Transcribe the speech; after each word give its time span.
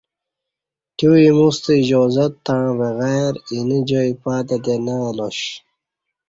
تیو 0.97 1.11
اِیموستہ 1.21 1.71
اِجازت 1.79 2.33
تݩع 2.45 2.71
بغیر 2.79 3.31
اینہ 3.51 3.79
جائ 3.87 4.11
پاتہ 4.21 4.57
تے 4.63 4.73
نہ 4.85 4.95
الاش 5.07 5.39